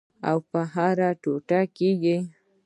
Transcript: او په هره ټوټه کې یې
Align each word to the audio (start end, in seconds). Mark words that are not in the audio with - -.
او 0.29 0.37
په 0.49 0.61
هره 0.73 1.09
ټوټه 1.21 1.61
کې 1.75 1.89
یې 2.03 2.17